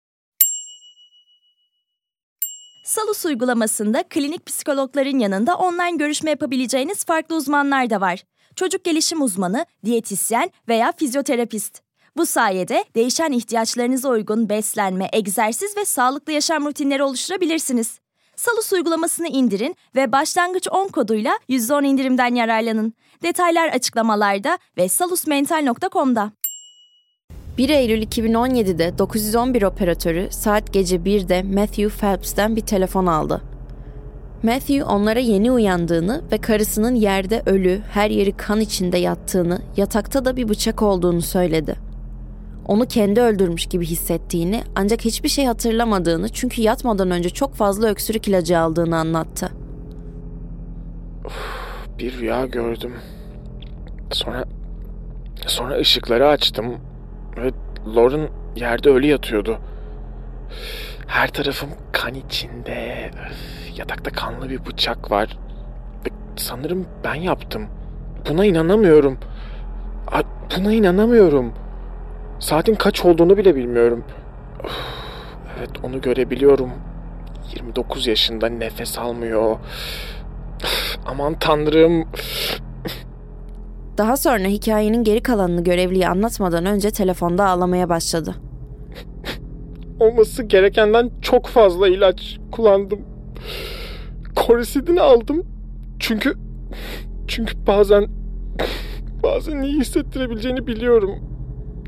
Salus 2.85 3.25
uygulamasında 3.25 4.03
klinik 4.03 4.47
psikologların 4.47 5.19
yanında 5.19 5.57
online 5.57 5.97
görüşme 5.97 6.31
yapabileceğiniz 6.31 7.05
farklı 7.05 7.37
uzmanlar 7.37 7.91
da 7.91 8.01
var. 8.01 8.23
Çocuk 8.57 8.85
gelişim 8.85 9.23
uzmanı, 9.23 9.67
diyetisyen 9.85 10.51
veya 10.69 10.93
fizyoterapist. 10.93 11.81
Bu 12.17 12.27
sayede 12.27 12.85
değişen 12.95 13.33
ihtiyaçlarınıza 13.33 14.09
uygun 14.09 14.49
beslenme, 14.49 15.09
egzersiz 15.13 15.77
ve 15.77 15.85
sağlıklı 15.85 16.33
yaşam 16.33 16.67
rutinleri 16.67 17.03
oluşturabilirsiniz. 17.03 18.01
Salus 18.43 18.73
uygulamasını 18.73 19.29
indirin 19.29 19.77
ve 19.97 20.13
başlangıç 20.13 20.69
10 20.71 20.89
koduyla 20.89 21.39
%10 21.49 21.87
indirimden 21.87 22.35
yararlanın. 22.35 22.95
Detaylar 23.23 23.69
açıklamalarda 23.69 24.59
ve 24.77 24.89
salusmental.com'da. 24.89 26.33
1 27.59 27.69
Eylül 27.69 28.03
2017'de 28.03 28.99
911 28.99 29.63
operatörü 29.63 30.29
saat 30.31 30.73
gece 30.73 30.97
1'de 30.97 31.43
Matthew 31.43 31.89
Phelps'ten 31.89 32.57
bir 32.57 32.61
telefon 32.61 33.07
aldı. 33.07 33.43
Matthew 34.43 34.85
onlara 34.85 35.21
yeni 35.21 35.53
uyandığını 35.53 36.23
ve 36.33 36.39
karısının 36.39 36.95
yerde 36.95 37.43
ölü, 37.47 37.81
her 37.91 38.11
yeri 38.11 38.37
kan 38.37 38.61
içinde 38.61 38.99
yattığını, 38.99 39.59
yatakta 39.77 40.25
da 40.25 40.37
bir 40.37 40.49
bıçak 40.49 40.83
olduğunu 40.83 41.23
söyledi. 41.23 41.92
Onu 42.69 42.87
kendi 42.87 43.21
öldürmüş 43.21 43.67
gibi 43.67 43.87
hissettiğini 43.87 44.63
ancak 44.77 45.05
hiçbir 45.05 45.29
şey 45.29 45.45
hatırlamadığını 45.47 46.29
çünkü 46.29 46.63
yatmadan 46.63 47.11
önce 47.11 47.31
çok 47.31 47.55
fazla 47.55 47.89
öksürük 47.89 48.29
ilacı 48.29 48.59
aldığını 48.59 48.97
anlattı. 48.97 49.51
bir 51.99 52.19
rüya 52.19 52.47
gördüm. 52.47 52.95
Sonra 54.13 54.45
sonra 55.47 55.77
ışıkları 55.79 56.29
açtım 56.29 56.77
ve 57.37 57.51
Lauren 57.97 58.29
yerde 58.57 58.91
ölü 58.91 59.07
yatıyordu. 59.07 59.59
Her 61.07 61.29
tarafım 61.29 61.69
kan 61.93 62.15
içinde. 62.15 63.11
Yatakta 63.77 64.11
kanlı 64.11 64.51
bir 64.51 64.67
bıçak 64.67 65.11
var. 65.11 65.39
Ve 66.07 66.11
sanırım 66.37 66.87
ben 67.05 67.15
yaptım. 67.15 67.67
Buna 68.31 68.45
inanamıyorum. 68.45 69.19
Buna 70.57 70.73
inanamıyorum. 70.73 71.53
Saatin 72.43 72.75
kaç 72.75 73.05
olduğunu 73.05 73.37
bile 73.37 73.57
bilmiyorum. 73.57 74.05
Evet 75.59 75.71
onu 75.83 76.01
görebiliyorum. 76.01 76.71
29 77.55 78.07
yaşında 78.07 78.49
nefes 78.49 78.99
almıyor. 78.99 79.57
Aman 81.07 81.39
tanrım. 81.39 82.09
Daha 83.99 84.17
sonra 84.17 84.45
hikayenin 84.45 85.05
geri 85.05 85.23
kalanını 85.23 85.65
görevliye 85.65 86.09
anlatmadan 86.09 86.67
önce 86.67 86.91
telefonda 86.91 87.47
ağlamaya 87.49 87.89
başladı. 87.89 88.35
Olması 90.01 90.43
gerekenden 90.43 91.11
çok 91.21 91.47
fazla 91.47 91.89
ilaç 91.89 92.39
kullandım. 92.53 93.01
Korisidini 94.37 95.01
aldım. 95.01 95.43
Çünkü 95.99 96.35
çünkü 97.29 97.67
bazen 97.67 98.07
bazen 99.23 99.63
iyi 99.63 99.81
hissettirebileceğini 99.81 100.67
biliyorum. 100.67 101.32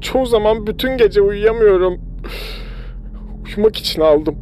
Çoğu 0.04 0.26
zaman 0.26 0.66
bütün 0.66 0.96
gece 0.96 1.20
uyuyamıyorum. 1.20 2.00
Uyumak 3.46 3.76
için 3.76 4.00
aldım. 4.00 4.38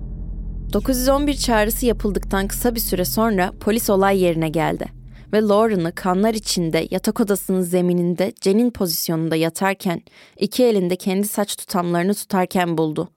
911 0.73 1.35
çağrısı 1.35 1.87
yapıldıktan 1.87 2.49
kısa 2.49 2.75
bir 2.75 2.81
süre 2.81 3.05
sonra 3.05 3.53
polis 3.61 3.91
olay 3.91 4.23
yerine 4.23 4.49
geldi 4.49 4.87
ve 5.33 5.43
Lauren'ı 5.43 5.95
kanlar 5.95 6.35
içinde 6.35 6.87
yatak 6.91 7.21
odasının 7.21 7.63
zemininde 7.63 8.33
cenin 8.41 8.71
pozisyonunda 8.71 9.37
yatarken 9.37 10.03
iki 10.39 10.65
elinde 10.65 10.97
kendi 10.97 11.29
saç 11.29 11.57
tutamlarını 11.57 12.15
tutarken 12.15 12.79
buldu. 12.79 13.09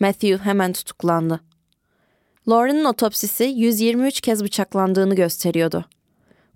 Matthew 0.00 0.38
hemen 0.38 0.72
tutuklandı. 0.72 1.40
Lauren'ın 2.48 2.84
otopsisi 2.84 3.44
123 3.44 4.20
kez 4.20 4.44
bıçaklandığını 4.44 5.14
gösteriyordu. 5.14 5.84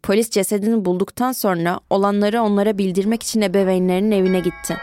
Polis 0.03 0.31
cesedini 0.31 0.85
bulduktan 0.85 1.33
sonra 1.33 1.81
olanları 1.91 2.43
onlara 2.43 2.79
bildirmek 2.79 3.23
için 3.23 3.41
ebeveynlerinin 3.41 4.11
evine 4.11 4.41
gitti. 4.41 4.77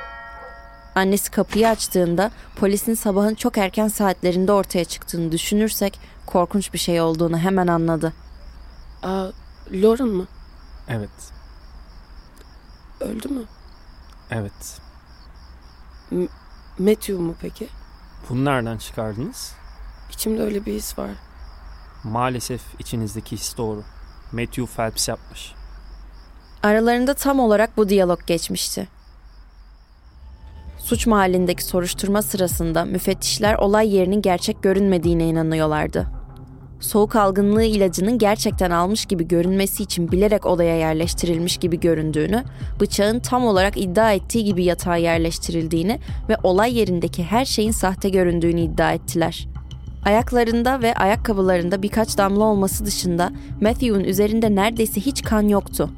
Annesi 0.96 1.32
kapıyı 1.32 1.70
açtığında 1.70 2.32
polisin 2.56 2.94
sabahın 2.94 3.36
çok 3.36 3.58
erken 3.58 3.88
saatlerinde 3.88 4.52
ortaya 4.52 4.86
çıktığını 4.86 5.32
düşünürsek 5.32 6.00
korkunç 6.26 6.74
bir 6.74 6.78
şey 6.80 7.02
olduğunu 7.02 7.38
hemen 7.38 7.68
anladı. 7.68 8.14
Aa, 9.04 9.28
Lauren 9.72 10.08
mı? 10.08 10.28
Evet. 10.88 11.10
Öldü 13.00 13.28
mü? 13.28 13.44
Evet. 14.32 14.80
M- 16.12 16.28
Matthew 16.80 17.14
mu 17.14 17.36
peki? 17.42 17.68
Bunu 18.30 18.46
nereden 18.46 18.78
çıkardınız? 18.78 19.54
İçimde 20.12 20.42
öyle 20.44 20.66
bir 20.66 20.74
his 20.74 20.98
var. 21.00 21.10
Maalesef 22.04 22.62
içinizdeki 22.80 23.38
his 23.38 23.58
doğru. 23.58 23.84
Matthew 24.32 24.66
Phelps 24.66 25.08
yapmış. 25.08 25.54
Aralarında 26.64 27.14
tam 27.14 27.40
olarak 27.40 27.78
bu 27.78 27.90
diyalog 27.90 28.26
geçmişti. 28.28 28.88
Suç 30.84 31.08
mahallindeki 31.08 31.64
soruşturma 31.64 32.22
sırasında 32.22 32.86
müfettişler 32.86 33.56
olay 33.56 33.96
yerinin 33.96 34.22
gerçek 34.22 34.64
görünmediğine 34.64 35.28
inanıyorlardı. 35.28 36.08
Soğuk 36.80 37.16
algınlığı 37.16 37.64
ilacının 37.64 38.18
gerçekten 38.18 38.72
almış 38.72 39.06
gibi 39.06 39.28
görünmesi 39.28 39.84
için 39.84 40.12
bilerek 40.12 40.46
odaya 40.46 40.78
yerleştirilmiş 40.78 41.58
gibi 41.58 41.80
göründüğünü, 41.80 42.44
bıçağın 42.80 43.20
tam 43.20 43.46
olarak 43.46 43.78
iddia 43.78 44.14
ettiği 44.14 44.44
gibi 44.44 44.64
yatağa 44.64 44.96
yerleştirildiğini 44.96 46.00
ve 46.30 46.38
olay 46.44 46.78
yerindeki 46.80 47.24
her 47.24 47.46
şeyin 47.46 47.72
sahte 47.72 48.10
göründüğünü 48.10 48.62
iddia 48.62 48.94
ettiler. 48.94 49.48
Ayaklarında 50.06 50.82
ve 50.82 50.94
ayakkabılarında 50.94 51.84
birkaç 51.84 52.18
damla 52.18 52.44
olması 52.44 52.86
dışında 52.86 53.32
Matthew'un 53.62 54.04
üzerinde 54.04 54.56
neredeyse 54.56 55.02
hiç 55.02 55.24
kan 55.24 55.48
yoktu. 55.48 55.90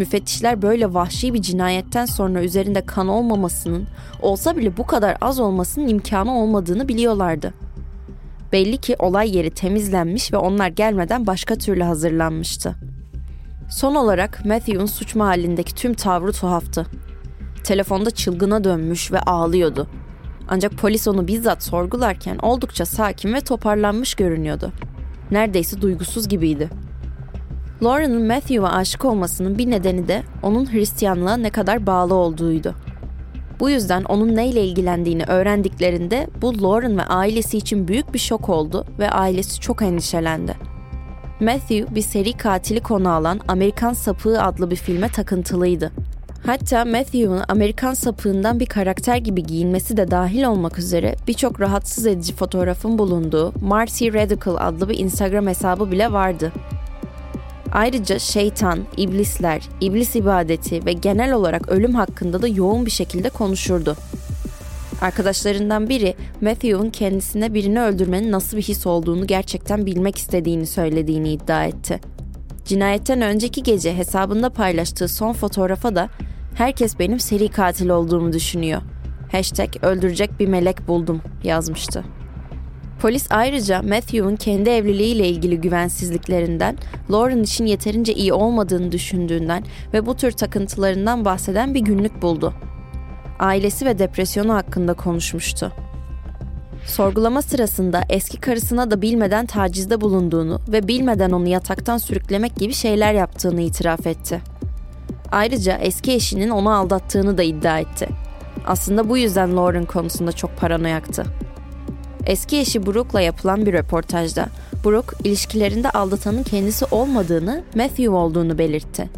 Müfettişler 0.00 0.62
böyle 0.62 0.94
vahşi 0.94 1.34
bir 1.34 1.42
cinayetten 1.42 2.06
sonra 2.06 2.42
üzerinde 2.42 2.86
kan 2.86 3.08
olmamasının, 3.08 3.86
olsa 4.22 4.56
bile 4.56 4.76
bu 4.76 4.86
kadar 4.86 5.16
az 5.20 5.40
olmasının 5.40 5.88
imkanı 5.88 6.38
olmadığını 6.38 6.88
biliyorlardı. 6.88 7.54
Belli 8.52 8.78
ki 8.78 8.96
olay 8.98 9.36
yeri 9.36 9.50
temizlenmiş 9.50 10.32
ve 10.32 10.36
onlar 10.36 10.68
gelmeden 10.68 11.26
başka 11.26 11.56
türlü 11.56 11.82
hazırlanmıştı. 11.82 12.74
Son 13.70 13.94
olarak 13.94 14.44
Matthew'un 14.44 14.86
suç 14.86 15.14
mahallindeki 15.14 15.74
tüm 15.74 15.94
tavrı 15.94 16.32
tuhaftı. 16.32 16.86
Telefonda 17.64 18.10
çılgına 18.10 18.64
dönmüş 18.64 19.12
ve 19.12 19.20
ağlıyordu. 19.20 19.86
Ancak 20.48 20.72
polis 20.72 21.08
onu 21.08 21.26
bizzat 21.28 21.62
sorgularken 21.62 22.38
oldukça 22.42 22.86
sakin 22.86 23.34
ve 23.34 23.40
toparlanmış 23.40 24.14
görünüyordu. 24.14 24.72
Neredeyse 25.30 25.80
duygusuz 25.80 26.28
gibiydi. 26.28 26.70
Lauren'ın 27.82 28.26
Matthew'a 28.26 28.72
aşık 28.72 29.04
olmasının 29.04 29.58
bir 29.58 29.70
nedeni 29.70 30.08
de 30.08 30.22
onun 30.42 30.72
Hristiyanlığa 30.72 31.36
ne 31.36 31.50
kadar 31.50 31.86
bağlı 31.86 32.14
olduğuydu. 32.14 32.74
Bu 33.60 33.70
yüzden 33.70 34.04
onun 34.04 34.36
neyle 34.36 34.64
ilgilendiğini 34.64 35.24
öğrendiklerinde 35.24 36.26
bu 36.42 36.62
Lauren 36.62 36.98
ve 36.98 37.02
ailesi 37.02 37.58
için 37.58 37.88
büyük 37.88 38.14
bir 38.14 38.18
şok 38.18 38.48
oldu 38.48 38.86
ve 38.98 39.10
ailesi 39.10 39.60
çok 39.60 39.82
endişelendi. 39.82 40.54
Matthew 41.40 41.94
bir 41.94 42.02
seri 42.02 42.32
katili 42.32 42.80
konu 42.80 43.12
alan 43.12 43.40
Amerikan 43.48 43.92
Sapığı 43.92 44.42
adlı 44.42 44.70
bir 44.70 44.76
filme 44.76 45.08
takıntılıydı. 45.08 45.92
Hatta 46.46 46.84
Matthew'un 46.84 47.42
Amerikan 47.48 47.94
sapığından 47.94 48.60
bir 48.60 48.66
karakter 48.66 49.16
gibi 49.16 49.42
giyinmesi 49.42 49.96
de 49.96 50.10
dahil 50.10 50.44
olmak 50.44 50.78
üzere 50.78 51.16
birçok 51.28 51.60
rahatsız 51.60 52.06
edici 52.06 52.34
fotoğrafın 52.34 52.98
bulunduğu 52.98 53.52
Marcy 53.60 54.08
Radical 54.08 54.56
adlı 54.58 54.88
bir 54.88 54.98
Instagram 54.98 55.46
hesabı 55.46 55.90
bile 55.90 56.12
vardı. 56.12 56.52
Ayrıca 57.72 58.18
şeytan, 58.18 58.78
iblisler, 58.96 59.68
iblis 59.80 60.16
ibadeti 60.16 60.86
ve 60.86 60.92
genel 60.92 61.32
olarak 61.32 61.68
ölüm 61.68 61.94
hakkında 61.94 62.42
da 62.42 62.48
yoğun 62.48 62.86
bir 62.86 62.90
şekilde 62.90 63.28
konuşurdu. 63.28 63.96
Arkadaşlarından 65.00 65.88
biri 65.88 66.14
Matthew'un 66.40 66.90
kendisine 66.90 67.54
birini 67.54 67.80
öldürmenin 67.80 68.32
nasıl 68.32 68.56
bir 68.56 68.62
his 68.62 68.86
olduğunu 68.86 69.26
gerçekten 69.26 69.86
bilmek 69.86 70.18
istediğini 70.18 70.66
söylediğini 70.66 71.32
iddia 71.32 71.64
etti. 71.64 72.00
Cinayetten 72.64 73.20
önceki 73.20 73.62
gece 73.62 73.96
hesabında 73.96 74.50
paylaştığı 74.50 75.08
son 75.08 75.32
fotoğrafa 75.32 75.94
da 75.94 76.08
herkes 76.54 76.98
benim 76.98 77.20
seri 77.20 77.48
katil 77.48 77.88
olduğumu 77.88 78.32
düşünüyor. 78.32 78.82
Hashtag 79.32 79.68
öldürecek 79.82 80.40
bir 80.40 80.48
melek 80.48 80.88
buldum 80.88 81.22
yazmıştı. 81.44 82.04
Polis 83.00 83.26
ayrıca 83.30 83.82
Matthew'un 83.82 84.36
kendi 84.36 84.70
evliliğiyle 84.70 85.28
ilgili 85.28 85.60
güvensizliklerinden, 85.60 86.76
Lauren 87.10 87.42
için 87.42 87.66
yeterince 87.66 88.14
iyi 88.14 88.32
olmadığını 88.32 88.92
düşündüğünden 88.92 89.64
ve 89.92 90.06
bu 90.06 90.16
tür 90.16 90.32
takıntılarından 90.32 91.24
bahseden 91.24 91.74
bir 91.74 91.80
günlük 91.80 92.22
buldu. 92.22 92.54
Ailesi 93.38 93.86
ve 93.86 93.98
depresyonu 93.98 94.54
hakkında 94.54 94.94
konuşmuştu. 94.94 95.72
Sorgulama 96.86 97.42
sırasında 97.42 98.02
eski 98.08 98.40
karısına 98.40 98.90
da 98.90 99.02
bilmeden 99.02 99.46
tacizde 99.46 100.00
bulunduğunu 100.00 100.60
ve 100.68 100.88
bilmeden 100.88 101.30
onu 101.30 101.48
yataktan 101.48 101.98
sürüklemek 101.98 102.56
gibi 102.56 102.72
şeyler 102.72 103.14
yaptığını 103.14 103.60
itiraf 103.60 104.06
etti. 104.06 104.40
Ayrıca 105.32 105.76
eski 105.76 106.12
eşinin 106.12 106.50
onu 106.50 106.70
aldattığını 106.74 107.38
da 107.38 107.42
iddia 107.42 107.78
etti. 107.78 108.08
Aslında 108.66 109.08
bu 109.08 109.18
yüzden 109.18 109.56
Lauren 109.56 109.84
konusunda 109.84 110.32
çok 110.32 110.56
paranoyaktı. 110.56 111.24
Eski 112.26 112.58
eşi 112.58 112.86
Brooke'la 112.86 113.20
yapılan 113.20 113.66
bir 113.66 113.72
röportajda 113.72 114.46
Brooke 114.84 115.28
ilişkilerinde 115.28 115.90
aldatanın 115.90 116.42
kendisi 116.42 116.84
olmadığını, 116.84 117.62
Matthew 117.74 118.10
olduğunu 118.10 118.58
belirtti. 118.58 119.10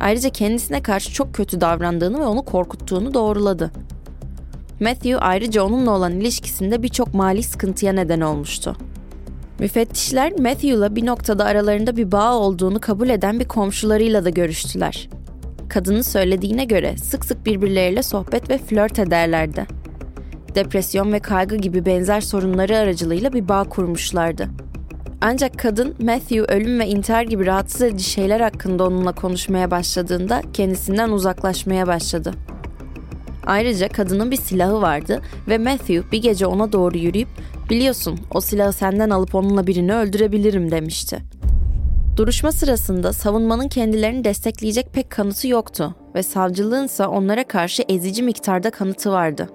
Ayrıca 0.00 0.30
kendisine 0.30 0.82
karşı 0.82 1.12
çok 1.12 1.34
kötü 1.34 1.60
davrandığını 1.60 2.20
ve 2.20 2.24
onu 2.24 2.42
korkuttuğunu 2.42 3.14
doğruladı. 3.14 3.70
Matthew 4.80 5.18
ayrıca 5.18 5.62
onunla 5.62 5.90
olan 5.90 6.12
ilişkisinde 6.12 6.82
birçok 6.82 7.14
mali 7.14 7.42
sıkıntıya 7.42 7.92
neden 7.92 8.20
olmuştu. 8.20 8.76
Müfettişler 9.58 10.32
Matthew'la 10.32 10.96
bir 10.96 11.06
noktada 11.06 11.44
aralarında 11.44 11.96
bir 11.96 12.12
bağ 12.12 12.38
olduğunu 12.38 12.80
kabul 12.80 13.08
eden 13.08 13.40
bir 13.40 13.44
komşularıyla 13.44 14.24
da 14.24 14.30
görüştüler. 14.30 15.08
Kadının 15.68 16.02
söylediğine 16.02 16.64
göre 16.64 16.96
sık 16.96 17.24
sık 17.24 17.46
birbirleriyle 17.46 18.02
sohbet 18.02 18.50
ve 18.50 18.58
flört 18.58 18.98
ederlerdi. 18.98 19.81
Depresyon 20.54 21.12
ve 21.12 21.20
kaygı 21.20 21.56
gibi 21.56 21.86
benzer 21.86 22.20
sorunları 22.20 22.78
aracılığıyla 22.78 23.32
bir 23.32 23.48
bağ 23.48 23.64
kurmuşlardı. 23.64 24.48
Ancak 25.20 25.58
kadın 25.58 25.94
Matthew 26.02 26.54
ölüm 26.54 26.80
ve 26.80 26.86
intihar 26.86 27.22
gibi 27.22 27.46
rahatsız 27.46 27.82
edici 27.82 28.04
şeyler 28.04 28.40
hakkında 28.40 28.84
onunla 28.84 29.12
konuşmaya 29.12 29.70
başladığında 29.70 30.42
kendisinden 30.52 31.10
uzaklaşmaya 31.10 31.86
başladı. 31.86 32.34
Ayrıca 33.46 33.88
kadının 33.88 34.30
bir 34.30 34.36
silahı 34.36 34.82
vardı 34.82 35.20
ve 35.48 35.58
Matthew 35.58 36.12
bir 36.12 36.22
gece 36.22 36.46
ona 36.46 36.72
doğru 36.72 36.98
yürüyüp 36.98 37.28
biliyorsun 37.70 38.20
o 38.34 38.40
silahı 38.40 38.72
senden 38.72 39.10
alıp 39.10 39.34
onunla 39.34 39.66
birini 39.66 39.94
öldürebilirim 39.94 40.70
demişti. 40.70 41.18
Duruşma 42.16 42.52
sırasında 42.52 43.12
savunmanın 43.12 43.68
kendilerini 43.68 44.24
destekleyecek 44.24 44.92
pek 44.92 45.10
kanıtı 45.10 45.48
yoktu 45.48 45.94
ve 46.14 46.22
savcılığın 46.22 46.84
ise 46.84 47.06
onlara 47.06 47.44
karşı 47.44 47.82
ezici 47.88 48.22
miktarda 48.22 48.70
kanıtı 48.70 49.12
vardı. 49.12 49.48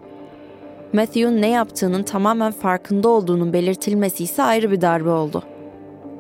Matthew'un 0.94 1.42
ne 1.42 1.50
yaptığının 1.50 2.04
tamamen 2.04 2.52
farkında 2.52 3.10
olduğunun 3.10 3.54
belirtilmesi 3.54 4.24
ise 4.24 4.44
ayrı 4.44 4.72
bir 4.72 4.82
darbe 4.82 5.10
oldu. 5.10 5.44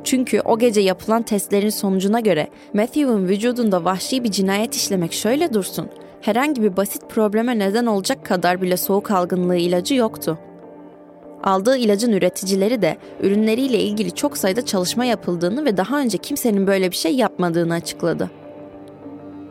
Çünkü 0.04 0.42
o 0.42 0.60
gece 0.60 0.82
yapılan 0.82 1.24
testlerin 1.24 1.70
sonucuna 1.70 2.20
göre 2.20 2.48
Matthew'un 2.74 3.28
vücudunda 3.28 3.86
vahşi 3.86 4.24
bir 4.24 4.32
cinayet 4.32 4.76
işlemek 4.76 5.14
şöyle 5.14 5.54
dursun, 5.54 5.90
herhangi 6.22 6.62
bir 6.64 6.78
basit 6.78 7.10
probleme 7.10 7.60
neden 7.60 7.86
olacak 7.86 8.26
kadar 8.26 8.62
bile 8.62 8.78
soğuk 8.78 9.12
algınlığı 9.12 9.58
ilacı 9.58 9.96
yoktu. 9.96 10.40
Aldığı 11.44 11.78
ilacın 11.78 12.12
üreticileri 12.12 12.82
de 12.82 12.98
ürünleriyle 13.22 13.80
ilgili 13.80 14.12
çok 14.12 14.38
sayıda 14.38 14.66
çalışma 14.66 15.06
yapıldığını 15.06 15.66
ve 15.66 15.78
daha 15.78 16.00
önce 16.00 16.18
kimsenin 16.18 16.68
böyle 16.68 16.92
bir 16.92 16.96
şey 16.96 17.16
yapmadığını 17.16 17.74
açıkladı. 17.74 18.32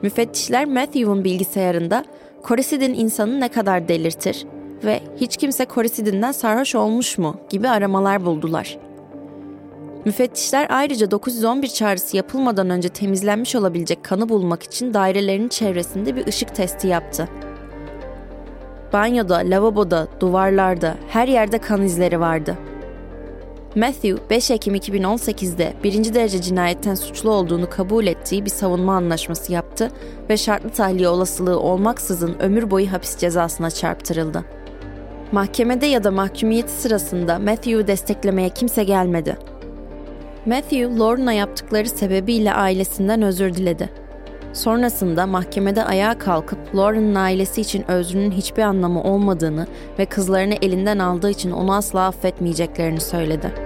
Müfettişler 0.02 0.64
Matthew'un 0.64 1.24
bilgisayarında 1.24 2.04
korisidin 2.42 2.94
insanı 2.94 3.40
ne 3.40 3.48
kadar 3.48 3.88
delirtir 3.88 4.46
ve 4.84 5.00
hiç 5.16 5.36
kimse 5.36 5.64
korisidinden 5.64 6.32
sarhoş 6.32 6.74
olmuş 6.74 7.18
mu 7.18 7.36
gibi 7.50 7.68
aramalar 7.68 8.24
buldular. 8.24 8.78
Müfettişler 10.04 10.66
ayrıca 10.70 11.10
911 11.10 11.68
çağrısı 11.68 12.16
yapılmadan 12.16 12.70
önce 12.70 12.88
temizlenmiş 12.88 13.54
olabilecek 13.56 14.04
kanı 14.04 14.28
bulmak 14.28 14.62
için 14.62 14.94
dairelerin 14.94 15.48
çevresinde 15.48 16.16
bir 16.16 16.26
ışık 16.26 16.54
testi 16.54 16.88
yaptı. 16.88 17.28
Banyoda, 18.92 19.36
lavaboda, 19.36 20.08
duvarlarda, 20.20 20.94
her 21.08 21.28
yerde 21.28 21.58
kan 21.58 21.82
izleri 21.82 22.20
vardı. 22.20 22.56
Matthew, 23.76 24.30
5 24.30 24.50
Ekim 24.50 24.74
2018'de 24.74 25.74
birinci 25.84 26.14
derece 26.14 26.42
cinayetten 26.42 26.94
suçlu 26.94 27.30
olduğunu 27.30 27.70
kabul 27.70 28.06
ettiği 28.06 28.44
bir 28.44 28.50
savunma 28.50 28.94
anlaşması 28.94 29.52
yaptı 29.52 29.90
ve 30.30 30.36
şartlı 30.36 30.70
tahliye 30.70 31.08
olasılığı 31.08 31.60
olmaksızın 31.60 32.36
ömür 32.38 32.70
boyu 32.70 32.92
hapis 32.92 33.16
cezasına 33.18 33.70
çarptırıldı. 33.70 34.44
Mahkemede 35.32 35.86
ya 35.86 36.04
da 36.04 36.10
mahkumiyeti 36.10 36.72
sırasında 36.72 37.38
Matthew'u 37.38 37.86
desteklemeye 37.86 38.48
kimse 38.48 38.84
gelmedi. 38.84 39.36
Matthew, 40.46 40.98
Lorna 40.98 41.32
yaptıkları 41.32 41.88
sebebiyle 41.88 42.52
ailesinden 42.52 43.22
özür 43.22 43.54
diledi. 43.54 43.90
Sonrasında 44.52 45.26
mahkemede 45.26 45.84
ayağa 45.84 46.18
kalkıp 46.18 46.76
Lauren'ın 46.76 47.14
ailesi 47.14 47.60
için 47.60 47.90
özrünün 47.90 48.30
hiçbir 48.30 48.62
anlamı 48.62 49.02
olmadığını 49.02 49.66
ve 49.98 50.06
kızlarını 50.06 50.54
elinden 50.54 50.98
aldığı 50.98 51.30
için 51.30 51.50
onu 51.50 51.74
asla 51.74 52.06
affetmeyeceklerini 52.06 53.00
söyledi. 53.00 53.65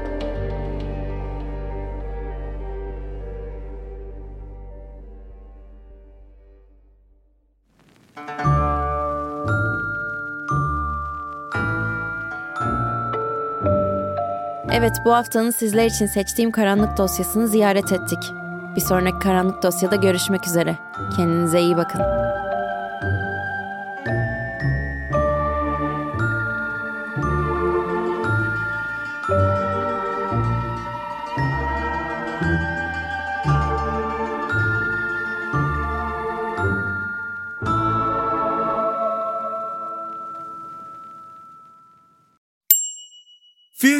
Evet 14.73 14.93
bu 15.05 15.13
haftanın 15.13 15.51
sizler 15.51 15.87
için 15.87 16.07
seçtiğim 16.07 16.51
karanlık 16.51 16.97
dosyasını 16.99 17.49
ziyaret 17.49 17.93
ettik. 17.93 18.33
Bir 18.77 18.81
sonraki 18.81 19.19
karanlık 19.19 19.63
dosyada 19.63 19.97
görüşmek 19.97 20.47
üzere. 20.47 20.79
Kendinize 21.17 21.61
iyi 21.61 21.77
bakın. 21.77 22.30